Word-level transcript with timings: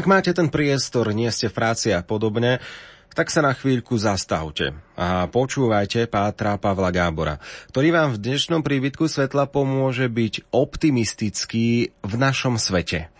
Ak 0.00 0.08
máte 0.08 0.32
ten 0.32 0.48
priestor, 0.48 1.12
nie 1.12 1.28
ste 1.28 1.52
v 1.52 1.60
práci 1.60 1.92
a 1.92 2.00
podobne, 2.00 2.56
tak 3.12 3.28
sa 3.28 3.44
na 3.44 3.52
chvíľku 3.52 4.00
zastavte 4.00 4.72
a 4.96 5.28
počúvajte 5.28 6.08
Pátra 6.08 6.56
Pavla 6.56 6.88
Gábora, 6.88 7.36
ktorý 7.68 7.92
vám 7.92 8.16
v 8.16 8.24
dnešnom 8.24 8.64
príbytku 8.64 9.04
svetla 9.04 9.44
pomôže 9.52 10.08
byť 10.08 10.56
optimistický 10.56 11.92
v 12.00 12.12
našom 12.16 12.56
svete. 12.56 13.12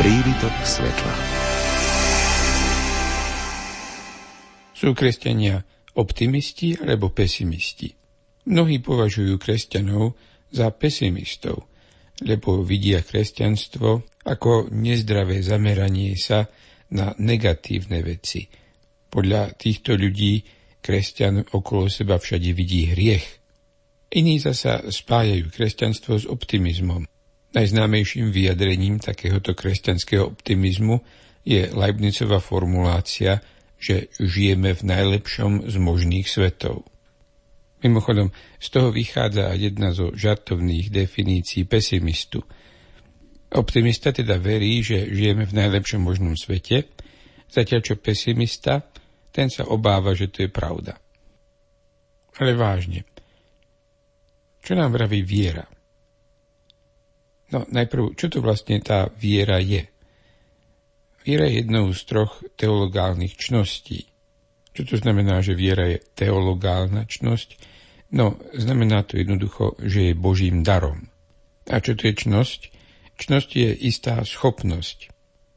Príbytok 0.00 0.54
svetla 0.64 1.14
Sú 4.72 4.96
kresťania 4.96 5.68
optimisti 5.92 6.80
alebo 6.80 7.12
pesimisti? 7.12 8.03
Mnohí 8.44 8.84
považujú 8.84 9.40
kresťanov 9.40 10.16
za 10.52 10.68
pesimistov, 10.76 11.68
lebo 12.20 12.60
vidia 12.60 13.00
kresťanstvo 13.00 14.04
ako 14.24 14.68
nezdravé 14.72 15.40
zameranie 15.40 16.16
sa 16.16 16.48
na 16.92 17.16
negatívne 17.16 18.04
veci. 18.04 18.46
Podľa 19.08 19.56
týchto 19.56 19.96
ľudí 19.96 20.44
kresťan 20.84 21.56
okolo 21.56 21.88
seba 21.88 22.20
všade 22.20 22.52
vidí 22.52 22.92
hriech. 22.92 23.26
Iní 24.14 24.38
zasa 24.38 24.84
spájajú 24.86 25.50
kresťanstvo 25.50 26.14
s 26.20 26.26
optimizmom. 26.28 27.08
Najznámejším 27.54 28.30
vyjadrením 28.30 29.00
takéhoto 29.00 29.54
kresťanského 29.56 30.26
optimizmu 30.26 31.00
je 31.46 31.70
Leibnicová 31.70 32.38
formulácia, 32.38 33.40
že 33.80 34.12
žijeme 34.18 34.74
v 34.74 34.82
najlepšom 34.86 35.66
z 35.70 35.74
možných 35.78 36.26
svetov. 36.26 36.86
Mimochodom, 37.84 38.32
z 38.56 38.68
toho 38.72 38.88
vychádza 38.88 39.52
aj 39.52 39.58
jedna 39.60 39.92
zo 39.92 40.08
žartovných 40.16 40.88
definícií 40.88 41.68
pesimistu. 41.68 42.40
Optimista 43.52 44.08
teda 44.08 44.40
verí, 44.40 44.80
že 44.80 45.04
žijeme 45.12 45.44
v 45.44 45.52
najlepšom 45.52 46.00
možnom 46.00 46.32
svete, 46.32 46.88
zatiaľ 47.52 47.80
čo 47.84 48.00
pesimista, 48.00 48.88
ten 49.28 49.52
sa 49.52 49.68
obáva, 49.68 50.16
že 50.16 50.32
to 50.32 50.48
je 50.48 50.50
pravda. 50.50 50.96
Ale 52.40 52.56
vážne, 52.56 53.04
čo 54.64 54.72
nám 54.72 54.96
vraví 54.96 55.20
viera? 55.20 55.68
No 57.52 57.68
najprv, 57.68 58.16
čo 58.16 58.32
to 58.32 58.40
vlastne 58.40 58.80
tá 58.80 59.12
viera 59.12 59.60
je? 59.60 59.84
Viera 61.20 61.44
je 61.52 61.60
jednou 61.60 61.92
z 61.92 62.00
troch 62.08 62.40
teologálnych 62.56 63.36
čností. 63.36 64.08
Čo 64.74 64.82
to 64.88 64.94
znamená, 64.98 65.44
že 65.44 65.54
viera 65.54 65.86
je 65.86 66.02
teologálna 66.16 67.06
čnosť? 67.06 67.73
No, 68.14 68.38
znamená 68.54 69.02
to 69.02 69.18
jednoducho, 69.18 69.74
že 69.82 70.14
je 70.14 70.14
Božím 70.14 70.62
darom. 70.62 71.10
A 71.66 71.82
čo 71.82 71.98
to 71.98 72.06
je 72.06 72.14
čnosť? 72.14 72.60
Čnosť 73.18 73.50
je 73.58 73.70
istá 73.90 74.22
schopnosť, 74.22 75.10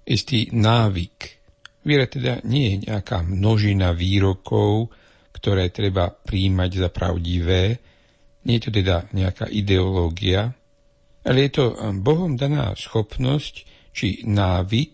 istý 0.09 0.50
návyk. 0.50 1.38
Viera 1.85 2.09
teda 2.09 2.41
nie 2.50 2.73
je 2.73 2.89
nejaká 2.89 3.22
množina 3.22 3.94
výrokov, 3.94 4.89
ktoré 5.38 5.69
treba 5.69 6.09
príjmať 6.09 6.72
za 6.81 6.89
pravdivé, 6.89 7.78
nie 8.50 8.58
je 8.58 8.63
to 8.66 8.81
teda 8.81 9.05
nejaká 9.13 9.45
ideológia, 9.53 10.50
ale 11.30 11.38
je 11.45 11.52
to 11.61 11.66
Bohom 12.02 12.39
daná 12.39 12.73
schopnosť 12.73 13.69
či 13.94 14.25
návyk, 14.25 14.94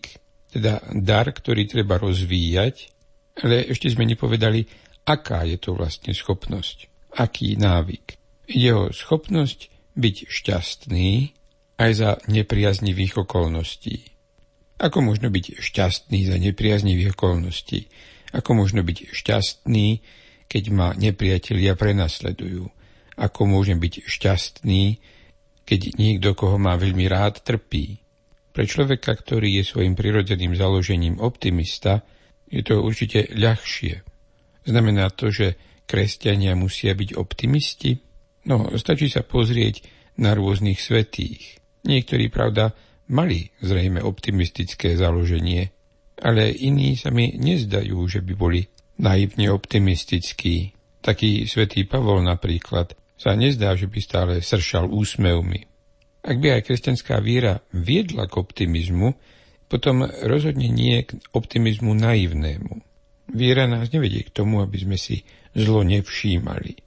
teda 0.52 0.84
dar, 1.00 1.32
ktorý 1.32 1.64
treba 1.64 1.96
rozvíjať, 1.96 2.92
ale 3.40 3.64
ešte 3.72 3.88
sme 3.88 4.04
nepovedali, 4.04 4.68
aká 5.08 5.48
je 5.48 5.56
to 5.56 5.72
vlastne 5.72 6.12
schopnosť 6.12 6.93
aký 7.14 7.56
návyk. 7.56 8.18
Ide 8.50 8.70
o 8.74 8.84
schopnosť 8.90 9.72
byť 9.94 10.16
šťastný 10.28 11.32
aj 11.78 11.90
za 11.94 12.10
nepriaznivých 12.26 13.24
okolností. 13.24 14.10
Ako 14.78 15.00
možno 15.06 15.30
byť 15.30 15.62
šťastný 15.62 16.26
za 16.26 16.36
nepriaznivých 16.36 17.14
okolností? 17.14 17.86
Ako 18.34 18.58
možno 18.58 18.82
byť 18.82 19.14
šťastný, 19.14 20.02
keď 20.50 20.64
ma 20.74 20.88
nepriatelia 20.98 21.78
prenasledujú? 21.78 22.66
Ako 23.14 23.46
môžem 23.46 23.78
byť 23.78 24.10
šťastný, 24.10 24.98
keď 25.62 25.80
niekto, 25.96 26.34
koho 26.34 26.58
má 26.58 26.74
veľmi 26.74 27.06
rád, 27.06 27.46
trpí? 27.46 28.02
Pre 28.50 28.66
človeka, 28.66 29.14
ktorý 29.14 29.62
je 29.62 29.64
svojim 29.66 29.94
prirodzeným 29.94 30.54
založením 30.58 31.22
optimista, 31.22 32.02
je 32.50 32.62
to 32.62 32.82
určite 32.82 33.30
ľahšie. 33.34 34.02
Znamená 34.66 35.10
to, 35.14 35.30
že 35.30 35.58
kresťania 35.84 36.56
musia 36.56 36.96
byť 36.96 37.16
optimisti? 37.16 37.96
No, 38.44 38.68
stačí 38.76 39.08
sa 39.08 39.24
pozrieť 39.24 39.84
na 40.20 40.36
rôznych 40.36 40.78
svetých. 40.78 41.58
Niektorí, 41.84 42.28
pravda, 42.28 42.72
mali 43.10 43.52
zrejme 43.60 44.00
optimistické 44.00 44.96
založenie, 44.96 45.72
ale 46.20 46.52
iní 46.52 46.96
sa 46.96 47.12
mi 47.12 47.34
nezdajú, 47.36 47.98
že 48.08 48.20
by 48.24 48.34
boli 48.36 48.62
naivne 49.00 49.50
optimistickí. 49.50 50.72
Taký 51.04 51.44
svätý 51.44 51.84
Pavol 51.84 52.24
napríklad 52.24 52.96
sa 53.18 53.36
nezdá, 53.36 53.76
že 53.76 53.90
by 53.90 53.98
stále 54.00 54.32
sršal 54.40 54.88
úsmevmi. 54.88 55.68
Ak 56.24 56.40
by 56.40 56.56
aj 56.56 56.62
kresťanská 56.64 57.20
viera 57.20 57.60
viedla 57.76 58.24
k 58.24 58.40
optimizmu, 58.40 59.12
potom 59.68 60.08
rozhodne 60.24 60.72
nie 60.72 61.04
k 61.04 61.20
optimizmu 61.36 61.92
naivnému. 61.92 62.80
Viera 63.32 63.68
nás 63.68 63.92
nevedie 63.92 64.24
k 64.24 64.32
tomu, 64.32 64.64
aby 64.64 64.80
sme 64.80 64.96
si 64.96 65.24
zlo 65.54 65.86
nevšímali. 65.86 66.78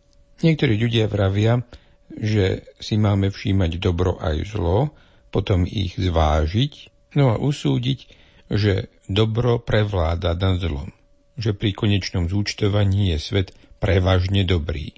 Niektorí 0.43 0.77
ľudia 0.77 1.09
vravia, 1.09 1.65
že 2.13 2.67
si 2.77 2.95
máme 2.95 3.33
všímať 3.33 3.81
dobro 3.81 4.21
aj 4.21 4.53
zlo, 4.53 4.93
potom 5.33 5.67
ich 5.67 5.97
zvážiť, 5.97 6.73
no 7.19 7.33
a 7.33 7.41
usúdiť, 7.41 7.99
že 8.47 8.87
dobro 9.11 9.59
prevláda 9.59 10.37
nad 10.37 10.59
zlom, 10.61 10.93
že 11.35 11.51
pri 11.51 11.75
konečnom 11.75 12.31
zúčtovaní 12.31 13.11
je 13.11 13.17
svet 13.19 13.51
prevažne 13.81 14.47
dobrý. 14.47 14.95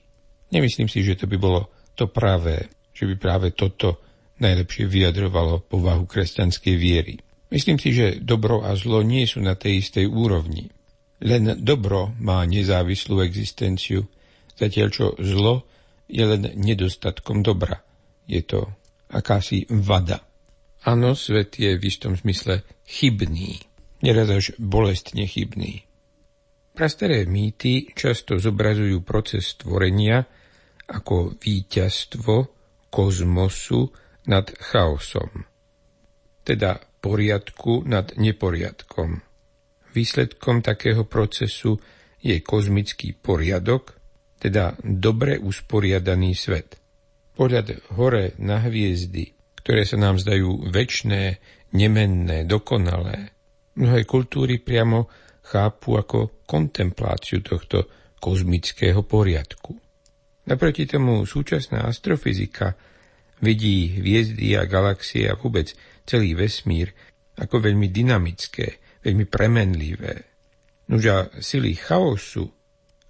Nemyslím 0.54 0.90
si, 0.90 1.02
že 1.02 1.18
to 1.18 1.26
by 1.26 1.38
bolo 1.38 1.70
to 1.98 2.10
pravé, 2.10 2.70
že 2.94 3.10
by 3.10 3.16
práve 3.18 3.48
toto 3.54 4.02
najlepšie 4.40 4.86
vyjadrovalo 4.88 5.66
povahu 5.66 6.08
kresťanskej 6.08 6.76
viery. 6.78 7.20
Myslím 7.50 7.82
si, 7.82 7.92
že 7.92 8.22
dobro 8.22 8.62
a 8.62 8.78
zlo 8.78 9.02
nie 9.02 9.26
sú 9.26 9.42
na 9.42 9.58
tej 9.58 9.82
istej 9.82 10.06
úrovni. 10.06 10.70
Len 11.20 11.60
dobro 11.60 12.16
má 12.24 12.48
nezávislú 12.48 13.20
existenciu, 13.20 14.08
zatiaľ 14.56 14.88
čo 14.88 15.06
zlo 15.20 15.68
je 16.08 16.24
len 16.24 16.56
nedostatkom 16.56 17.44
dobra. 17.44 17.84
Je 18.24 18.42
to 18.44 18.72
akási 19.12 19.68
vada. 19.70 20.24
Áno, 20.88 21.12
svet 21.14 21.60
je 21.60 21.76
v 21.76 21.84
istom 21.84 22.16
zmysle 22.16 22.64
chybný, 22.88 23.60
neraz 24.00 24.28
až 24.32 24.46
bolestne 24.56 25.28
chybný. 25.28 25.84
Prastaré 26.72 27.28
mýty 27.28 27.92
často 27.92 28.40
zobrazujú 28.40 29.04
proces 29.04 29.60
stvorenia 29.60 30.24
ako 30.88 31.36
víťazstvo 31.36 32.36
kozmosu 32.88 33.92
nad 34.32 34.48
chaosom, 34.56 35.44
teda 36.48 36.80
poriadku 37.04 37.84
nad 37.84 38.16
neporiadkom. 38.16 39.29
Výsledkom 39.90 40.62
takého 40.62 41.06
procesu 41.10 41.78
je 42.20 42.38
kozmický 42.44 43.16
poriadok, 43.16 43.96
teda 44.40 44.78
dobre 44.84 45.40
usporiadaný 45.40 46.32
svet. 46.36 46.80
Pohľad 47.36 47.96
hore 47.96 48.36
na 48.40 48.60
hviezdy, 48.64 49.32
ktoré 49.64 49.88
sa 49.88 49.96
nám 50.00 50.20
zdajú 50.20 50.72
väčné, 50.72 51.40
nemenné, 51.76 52.44
dokonalé, 52.44 53.32
mnohé 53.78 54.04
kultúry 54.04 54.60
priamo 54.60 55.08
chápu 55.46 55.98
ako 55.98 56.44
kontempláciu 56.44 57.42
tohto 57.42 57.88
kozmického 58.20 59.02
poriadku. 59.08 59.78
Naproti 60.50 60.90
tomu 60.90 61.24
súčasná 61.24 61.88
astrofyzika 61.88 62.76
vidí 63.40 63.96
hviezdy 64.02 64.60
a 64.60 64.68
galaxie 64.68 65.30
a 65.30 65.38
vôbec 65.40 65.72
celý 66.04 66.36
vesmír 66.36 66.92
ako 67.40 67.64
veľmi 67.64 67.88
dynamické, 67.88 68.82
veľmi 69.04 69.26
premenlivé. 69.28 70.28
Nuža 70.90 71.30
sily 71.38 71.78
chaosu, 71.78 72.50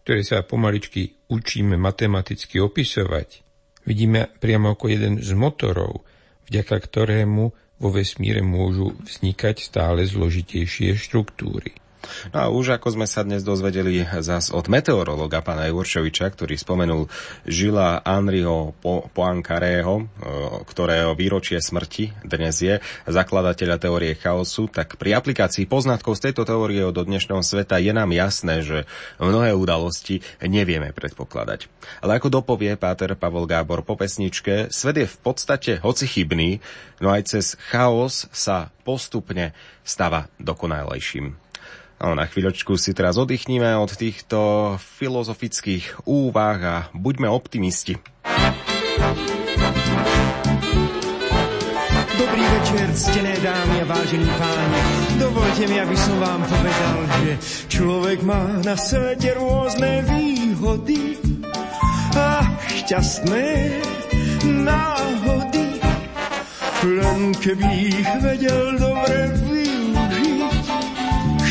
ktoré 0.03 0.21
sa 0.25 0.43
pomaličky 0.43 1.29
učíme 1.31 1.79
matematicky 1.79 2.59
opisovať, 2.59 3.45
vidíme 3.87 4.29
priamo 4.41 4.75
ako 4.75 4.85
jeden 4.91 5.13
z 5.23 5.31
motorov, 5.37 6.03
vďaka 6.49 6.75
ktorému 6.75 7.43
vo 7.79 7.89
vesmíre 7.93 8.43
môžu 8.43 8.91
vznikať 8.99 9.63
stále 9.63 10.03
zložitejšie 10.03 10.99
štruktúry. 10.99 11.71
No 12.31 12.37
a 12.39 12.45
už 12.47 12.79
ako 12.79 12.95
sme 12.95 13.07
sa 13.07 13.27
dnes 13.27 13.43
dozvedeli 13.43 14.07
zas 14.23 14.55
od 14.55 14.71
meteorologa 14.71 15.43
pána 15.43 15.67
Juršoviča, 15.67 16.31
ktorý 16.31 16.55
spomenul 16.55 17.11
žila 17.43 17.99
Henriho 18.07 18.71
Poincarého, 19.11 20.03
e, 20.03 20.63
ktorého 20.63 21.11
výročie 21.13 21.59
smrti 21.59 22.15
dnes 22.23 22.63
je, 22.63 22.79
zakladateľa 23.03 23.77
teórie 23.81 24.15
chaosu, 24.15 24.71
tak 24.71 24.95
pri 24.95 25.19
aplikácii 25.19 25.67
poznatkov 25.67 26.15
z 26.15 26.31
tejto 26.31 26.47
teórie 26.47 26.81
do 26.89 27.03
dnešného 27.03 27.43
sveta 27.43 27.83
je 27.83 27.91
nám 27.91 28.09
jasné, 28.15 28.63
že 28.63 28.87
mnohé 29.19 29.51
udalosti 29.51 30.23
nevieme 30.39 30.95
predpokladať. 30.95 31.67
Ale 31.99 32.15
ako 32.19 32.31
dopovie 32.31 32.79
Páter 32.79 33.11
Pavol 33.19 33.43
Gábor 33.43 33.83
po 33.83 33.99
pesničke, 33.99 34.71
svet 34.71 34.97
je 35.03 35.07
v 35.07 35.17
podstate 35.19 35.71
hoci 35.83 36.07
chybný, 36.07 36.63
no 37.03 37.11
aj 37.11 37.35
cez 37.35 37.59
chaos 37.71 38.29
sa 38.31 38.71
postupne 38.87 39.51
stáva 39.83 40.31
dokonalejším. 40.39 41.48
No, 41.99 42.15
na 42.15 42.23
chvíľočku 42.31 42.79
si 42.79 42.95
teraz 42.95 43.19
oddychníme 43.19 43.75
od 43.75 43.91
týchto 43.91 44.39
filozofických 44.79 46.07
úvah 46.07 46.59
a 46.63 46.75
buďme 46.95 47.27
optimisti. 47.27 47.99
Dobrý 52.15 52.43
večer, 52.55 52.87
ctené 52.95 53.35
dámy 53.43 53.75
a 53.83 53.85
vážení 53.91 54.31
páni. 54.31 54.79
Dovolte 55.19 55.63
mi, 55.67 55.75
aby 55.75 55.97
som 55.99 56.15
vám 56.23 56.41
povedal, 56.47 56.97
že 57.19 57.31
človek 57.67 58.23
má 58.23 58.47
na 58.63 58.79
svete 58.79 59.35
rôzne 59.35 60.07
výhody 60.07 61.19
a 62.15 62.47
šťastné 62.63 63.47
náhody. 64.47 65.83
Len 66.79 67.35
keby 67.35 67.69
ich 67.91 68.07
vedel 68.23 68.79
dobre 68.79 69.48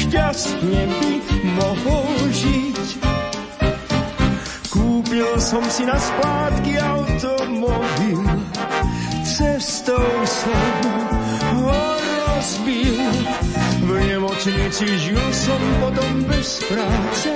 šťastne 0.08 0.82
by 0.88 1.12
mohol 1.60 2.08
žiť. 2.32 3.04
Kúpil 4.72 5.28
som 5.36 5.60
si 5.68 5.84
na 5.84 6.00
splátky 6.00 6.80
automobil, 6.80 8.24
cestou 9.20 10.08
som 10.24 10.64
ho 11.60 11.84
rozbil. 12.00 12.96
V 13.84 13.90
nemocnici 14.08 14.88
žil 14.96 15.24
som 15.36 15.60
potom 15.84 16.24
bez 16.24 16.64
práce, 16.64 17.32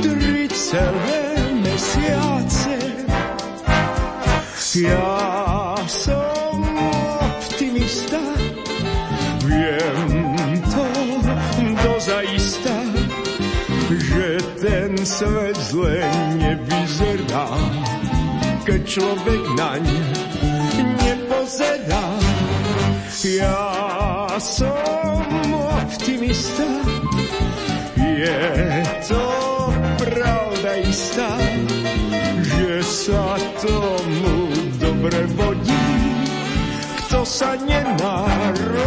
tri 0.00 0.48
celé 0.48 1.20
mesiace. 1.60 2.76
Ja 4.72 5.37
svet 15.08 15.56
zle 15.56 16.04
nevyzerá, 16.36 17.48
keď 18.68 18.80
človek 18.84 19.42
naň 19.56 19.84
nepozerá. 21.00 22.06
Ja 23.24 24.28
som 24.36 25.24
optimista, 25.80 26.68
je 27.96 28.84
to 29.08 29.24
pravda 29.96 30.70
istá, 30.84 31.32
že 32.44 32.84
sa 32.84 33.40
tomu 33.64 34.52
dobre 34.76 35.24
vodí, 35.34 35.88
kto 37.08 37.24
sa 37.24 37.56
nenarodí. 37.56 38.77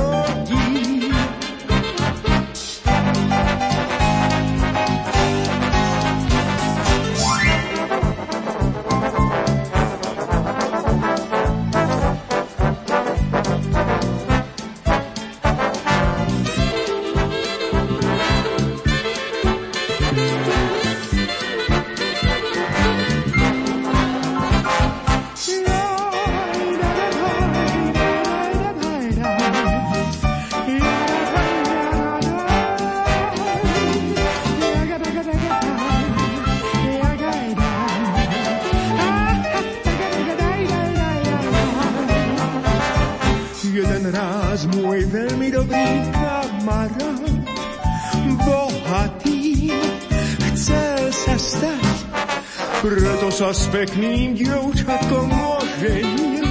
Sa 53.42 53.58
s 53.58 53.66
pekným 53.74 54.38
dievčatkom 54.38 55.34
oženil, 55.34 56.46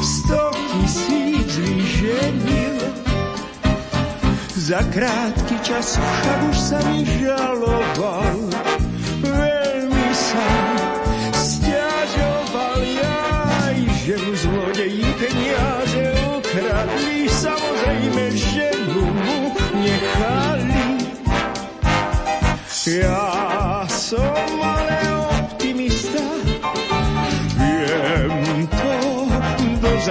sto 0.00 0.56
tisíc 0.72 1.52
vyženil. 1.60 2.80
Za 4.56 4.80
krátky 4.88 5.56
čas 5.60 6.00
však 6.00 6.38
už 6.48 6.56
sa 6.56 6.80
mi 6.88 7.04
žaloval, 7.04 8.36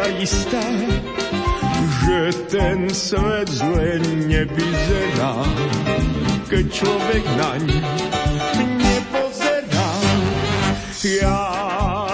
zaista, 0.08 0.64
že 2.06 2.20
ten 2.48 2.88
svet 2.94 3.50
zle 3.52 4.00
nevyzerá, 4.24 5.36
keď 6.48 6.66
človek 6.72 7.24
naň 7.36 7.62
nepozerá. 8.80 9.92
Ja 11.04 11.44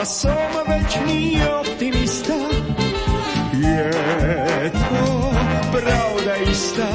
som 0.06 0.42
večný 0.66 1.38
optimista, 1.46 2.38
je 3.62 3.90
to 4.74 5.06
pravda 5.70 6.34
istá, 6.50 6.94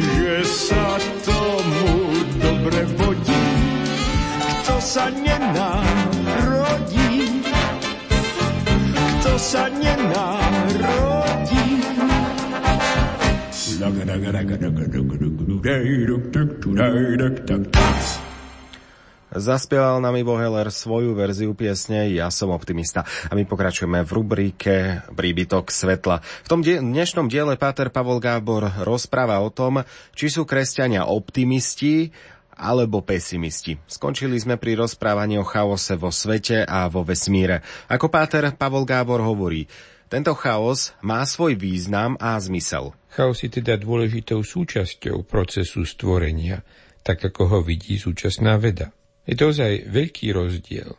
že 0.00 0.34
sa 0.48 0.86
tomu 1.20 2.16
dobre 2.40 2.80
vodí, 2.96 3.44
kto 4.40 4.74
sa 4.80 5.12
nenárodí 5.12 6.01
sa 9.42 9.66
nenarodí. 9.66 11.02
Zaspieval 19.32 19.98
nám 19.98 20.14
Ivo 20.14 20.38
Heller 20.38 20.70
svoju 20.70 21.16
verziu 21.18 21.56
piesne 21.58 22.06
Ja 22.14 22.30
som 22.30 22.54
optimista. 22.54 23.02
A 23.26 23.34
my 23.34 23.42
pokračujeme 23.42 24.06
v 24.06 24.10
rubrike 24.14 25.02
Príbytok 25.10 25.74
svetla. 25.74 26.22
V 26.22 26.48
tom 26.52 26.62
dnešnom 26.62 27.26
diele 27.26 27.58
Páter 27.58 27.90
Pavol 27.90 28.22
Gábor 28.22 28.70
rozpráva 28.86 29.42
o 29.42 29.50
tom, 29.50 29.82
či 30.14 30.30
sú 30.30 30.46
kresťania 30.46 31.10
optimisti 31.10 32.14
alebo 32.62 33.02
pesimisti. 33.02 33.74
Skončili 33.90 34.38
sme 34.38 34.54
pri 34.54 34.78
rozprávaní 34.78 35.42
o 35.42 35.44
chaose 35.44 35.98
vo 35.98 36.14
svete 36.14 36.62
a 36.62 36.86
vo 36.86 37.02
vesmíre. 37.02 37.66
Ako 37.90 38.06
páter 38.06 38.46
Pavol 38.54 38.86
Gábor 38.86 39.18
hovorí, 39.18 39.66
tento 40.06 40.36
chaos 40.38 40.94
má 41.02 41.26
svoj 41.26 41.58
význam 41.58 42.14
a 42.22 42.38
zmysel. 42.38 42.94
Chaos 43.10 43.42
je 43.42 43.50
teda 43.50 43.74
dôležitou 43.80 44.46
súčasťou 44.46 45.26
procesu 45.26 45.82
stvorenia, 45.82 46.62
tak 47.02 47.26
ako 47.26 47.42
ho 47.50 47.58
vidí 47.66 47.98
súčasná 47.98 48.60
veda. 48.62 48.94
Je 49.26 49.34
to 49.34 49.50
ozaj 49.50 49.90
veľký 49.90 50.30
rozdiel. 50.36 50.94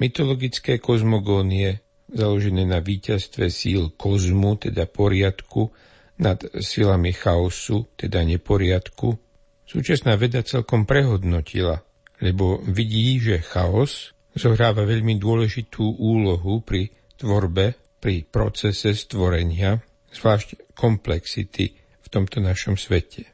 Mytologické 0.00 0.80
kozmogónie, 0.82 1.84
založené 2.08 2.64
na 2.64 2.80
víťazstve 2.80 3.52
síl 3.52 3.92
kozmu, 3.94 4.56
teda 4.56 4.88
poriadku, 4.88 5.70
nad 6.18 6.42
silami 6.58 7.14
chaosu, 7.14 7.86
teda 7.94 8.24
neporiadku, 8.26 9.18
súčasná 9.68 10.16
veda 10.16 10.40
celkom 10.40 10.88
prehodnotila, 10.88 11.84
lebo 12.24 12.64
vidí, 12.64 13.20
že 13.20 13.44
chaos 13.44 14.16
zohráva 14.32 14.88
veľmi 14.88 15.20
dôležitú 15.20 16.00
úlohu 16.00 16.64
pri 16.64 16.88
tvorbe, 17.20 17.76
pri 18.00 18.24
procese 18.24 18.94
stvorenia, 18.96 19.82
zvlášť 20.14 20.72
komplexity 20.72 21.66
v 21.76 22.06
tomto 22.08 22.40
našom 22.40 22.80
svete. 22.80 23.28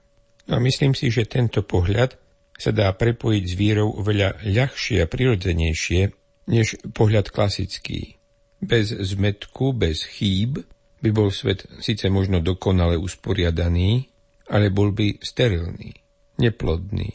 A 0.50 0.60
myslím 0.60 0.92
si, 0.92 1.08
že 1.08 1.28
tento 1.28 1.64
pohľad 1.64 2.16
sa 2.58 2.70
dá 2.74 2.90
prepojiť 2.92 3.44
s 3.44 3.54
vierou 3.54 3.94
oveľa 3.96 4.44
ľahšie 4.44 5.04
a 5.04 5.10
prirodzenejšie 5.10 6.00
než 6.48 6.76
pohľad 6.92 7.32
klasický. 7.32 8.20
Bez 8.60 8.92
zmetku, 8.92 9.76
bez 9.76 10.04
chýb 10.04 10.60
by 11.04 11.10
bol 11.12 11.28
svet 11.28 11.68
síce 11.84 12.08
možno 12.08 12.40
dokonale 12.40 12.96
usporiadaný, 12.96 14.08
ale 14.48 14.72
bol 14.72 14.92
by 14.92 15.20
sterilný, 15.20 16.03
neplodný. 16.40 17.14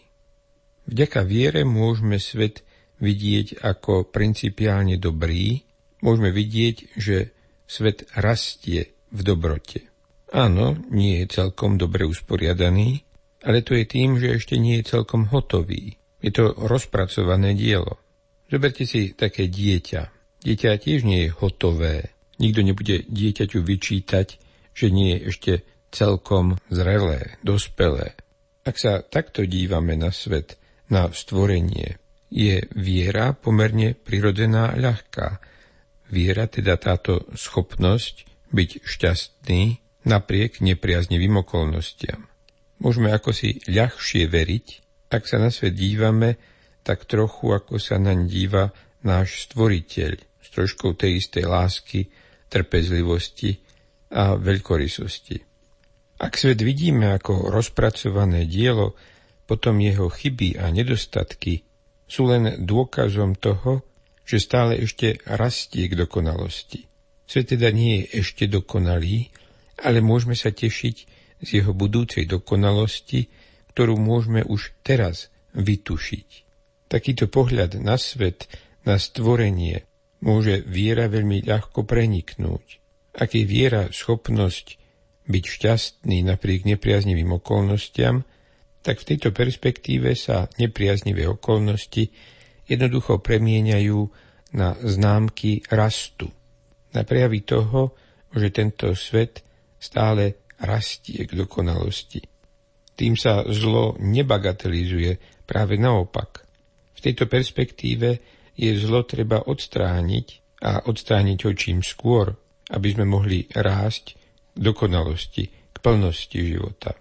Vďaka 0.90 1.22
viere 1.22 1.62
môžeme 1.68 2.18
svet 2.18 2.66
vidieť 3.00 3.62
ako 3.62 4.10
principiálne 4.10 4.98
dobrý, 4.98 5.64
môžeme 6.02 6.34
vidieť, 6.34 6.98
že 6.98 7.32
svet 7.70 8.10
rastie 8.18 8.98
v 9.14 9.20
dobrote. 9.22 9.90
Áno, 10.30 10.78
nie 10.94 11.22
je 11.26 11.42
celkom 11.42 11.78
dobre 11.78 12.06
usporiadaný, 12.06 13.02
ale 13.46 13.66
to 13.66 13.74
je 13.74 13.86
tým, 13.86 14.20
že 14.20 14.38
ešte 14.38 14.60
nie 14.60 14.82
je 14.82 14.90
celkom 14.94 15.30
hotový. 15.30 15.98
Je 16.20 16.30
to 16.34 16.52
rozpracované 16.54 17.56
dielo. 17.56 17.98
Zoberte 18.52 18.84
si 18.84 19.16
také 19.16 19.48
dieťa. 19.48 20.02
Dieťa 20.44 20.70
tiež 20.82 21.08
nie 21.08 21.30
je 21.30 21.36
hotové. 21.38 22.14
Nikto 22.42 22.62
nebude 22.66 23.06
dieťaťu 23.08 23.60
vyčítať, 23.64 24.28
že 24.76 24.88
nie 24.92 25.16
je 25.16 25.20
ešte 25.32 25.54
celkom 25.90 26.60
zrelé, 26.70 27.40
dospelé. 27.42 28.16
Ak 28.70 28.78
sa 28.78 29.02
takto 29.02 29.50
dívame 29.50 29.98
na 29.98 30.14
svet, 30.14 30.62
na 30.94 31.10
stvorenie, 31.10 31.98
je 32.30 32.62
viera 32.78 33.34
pomerne 33.34 33.98
prirodzená 33.98 34.78
ľahká. 34.78 35.42
Viera, 36.14 36.46
teda 36.46 36.78
táto 36.78 37.26
schopnosť 37.34 38.30
byť 38.54 38.70
šťastný 38.86 39.62
napriek 40.06 40.62
nepriaznivým 40.62 41.42
okolnostiam. 41.42 42.30
Môžeme 42.78 43.10
ako 43.10 43.34
si 43.34 43.58
ľahšie 43.66 44.30
veriť, 44.30 44.68
ak 45.10 45.26
sa 45.26 45.42
na 45.42 45.50
svet 45.50 45.74
dívame 45.74 46.38
tak 46.86 47.10
trochu, 47.10 47.50
ako 47.50 47.82
sa 47.82 47.98
naň 47.98 48.30
díva 48.30 48.70
náš 49.02 49.50
stvoriteľ, 49.50 50.14
s 50.46 50.48
troškou 50.54 50.94
tej 50.94 51.26
istej 51.26 51.50
lásky, 51.50 52.06
trpezlivosti 52.54 53.58
a 54.14 54.38
veľkorysosti. 54.38 55.49
Ak 56.20 56.36
svet 56.36 56.60
vidíme 56.60 57.16
ako 57.16 57.48
rozpracované 57.48 58.44
dielo, 58.44 59.00
potom 59.48 59.80
jeho 59.80 60.12
chyby 60.12 60.60
a 60.60 60.68
nedostatky 60.68 61.64
sú 62.06 62.28
len 62.28 62.60
dôkazom 62.60 63.40
toho, 63.40 63.88
že 64.28 64.44
stále 64.44 64.78
ešte 64.78 65.18
rastie 65.26 65.90
k 65.90 65.96
dokonalosti. 65.96 66.86
Svet 67.24 67.56
teda 67.56 67.72
nie 67.72 68.04
je 68.04 68.26
ešte 68.26 68.46
dokonalý, 68.50 69.32
ale 69.80 70.04
môžeme 70.04 70.36
sa 70.36 70.52
tešiť 70.52 70.96
z 71.40 71.50
jeho 71.50 71.72
budúcej 71.72 72.28
dokonalosti, 72.28 73.32
ktorú 73.74 73.96
môžeme 73.96 74.44
už 74.44 74.76
teraz 74.84 75.32
vytušiť. 75.56 76.28
Takýto 76.90 77.30
pohľad 77.30 77.80
na 77.80 77.96
svet, 77.96 78.50
na 78.84 79.00
stvorenie, 79.00 79.86
môže 80.20 80.66
viera 80.68 81.08
veľmi 81.08 81.46
ľahko 81.48 81.86
preniknúť. 81.88 82.66
Ak 83.16 83.38
je 83.38 83.46
viera 83.46 83.88
schopnosť 83.94 84.79
byť 85.30 85.44
šťastný 85.46 86.26
napriek 86.26 86.66
nepriaznivým 86.66 87.38
okolnostiam, 87.38 88.26
tak 88.82 89.06
v 89.06 89.08
tejto 89.14 89.30
perspektíve 89.30 90.18
sa 90.18 90.50
nepriaznivé 90.58 91.30
okolnosti 91.30 92.10
jednoducho 92.66 93.22
premieňajú 93.22 94.00
na 94.58 94.74
známky 94.82 95.62
rastu, 95.70 96.30
na 96.94 97.06
prejavy 97.06 97.46
toho, 97.46 97.94
že 98.34 98.50
tento 98.50 98.94
svet 98.98 99.46
stále 99.78 100.54
rastie 100.62 101.26
k 101.26 101.32
dokonalosti. 101.34 102.22
Tým 102.98 103.16
sa 103.16 103.46
zlo 103.48 103.96
nebagatelizuje, 104.02 105.42
práve 105.50 105.82
naopak. 105.82 106.46
V 106.94 107.00
tejto 107.00 107.26
perspektíve 107.26 108.22
je 108.60 108.72
zlo 108.76 109.08
treba 109.08 109.48
odstrániť 109.48 110.28
a 110.68 110.84
odstrániť 110.84 111.40
ho 111.48 111.52
čím 111.56 111.80
skôr, 111.80 112.36
aby 112.70 112.88
sme 112.92 113.08
mohli 113.08 113.48
rásť 113.56 114.19
dokonalosti, 114.56 115.50
k 115.50 115.78
plnosti 115.80 116.40
života. 116.40 116.98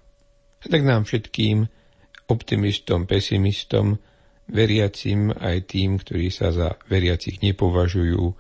A 0.59 0.67
tak 0.67 0.83
nám 0.83 1.07
všetkým, 1.07 1.67
optimistom, 2.29 3.09
pesimistom, 3.09 3.99
veriacim 4.49 5.33
aj 5.33 5.69
tým, 5.69 6.01
ktorí 6.01 6.33
sa 6.33 6.51
za 6.51 6.77
veriacich 6.89 7.41
nepovažujú, 7.45 8.33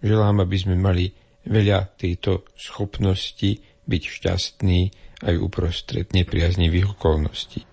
želám, 0.00 0.42
aby 0.42 0.56
sme 0.56 0.78
mali 0.78 1.12
veľa 1.46 1.96
tejto 1.98 2.46
schopnosti 2.54 3.60
byť 3.86 4.02
šťastný 4.02 4.80
aj 5.26 5.34
uprostred 5.36 6.06
nepriaznivých 6.14 6.96
okolností. 6.96 7.66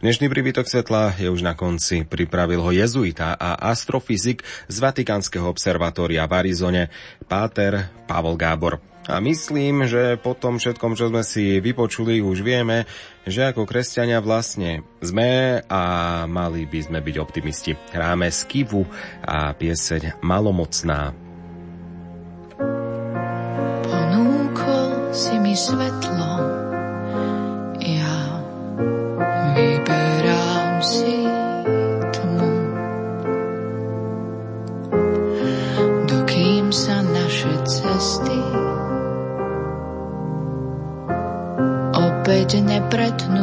Dnešný 0.00 0.32
príbytok 0.32 0.64
svetla 0.64 1.20
je 1.20 1.28
už 1.28 1.44
na 1.44 1.52
konci. 1.52 2.08
Pripravil 2.08 2.64
ho 2.64 2.72
jezuita 2.72 3.36
a 3.36 3.60
astrofyzik 3.68 4.40
z 4.72 4.76
Vatikánskeho 4.80 5.44
observatória 5.44 6.24
v 6.24 6.32
Arizone, 6.32 6.88
páter 7.28 7.92
Pavol 8.08 8.40
Gábor. 8.40 8.89
A 9.08 9.16
myslím, 9.24 9.88
že 9.88 10.20
po 10.20 10.36
tom 10.36 10.60
všetkom, 10.60 10.92
čo 10.92 11.08
sme 11.08 11.24
si 11.24 11.62
vypočuli, 11.62 12.20
už 12.20 12.44
vieme, 12.44 12.84
že 13.24 13.48
ako 13.48 13.64
kresťania 13.64 14.20
vlastne 14.20 14.84
sme 15.00 15.64
a 15.64 15.82
mali 16.28 16.68
by 16.68 16.80
sme 16.84 16.98
byť 17.00 17.16
optimisti. 17.16 17.72
Hráme 17.96 18.28
Skivu 18.28 18.84
a 19.24 19.56
pieseň 19.56 20.20
Malomocná. 20.20 21.30
si 25.10 25.36
mi 25.42 25.58
svetlo, 25.58 26.49
opäť 42.30 42.62
nepretnú. 42.62 43.42